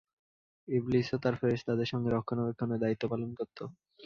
ইবলীসও 0.67 1.17
তার 1.23 1.35
ফেরেশতাদের 1.39 1.87
সঙ্গে 1.91 2.09
রক্ষণাবেক্ষণের 2.11 2.81
দায়িত্ব 2.83 3.03
পালন 3.11 3.29
করত। 3.39 3.57